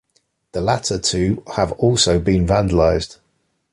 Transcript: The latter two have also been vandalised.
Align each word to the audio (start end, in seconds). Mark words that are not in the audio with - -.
The 0.53 0.61
latter 0.61 0.97
two 0.97 1.43
have 1.53 1.73
also 1.73 2.19
been 2.19 2.47
vandalised. 2.47 3.19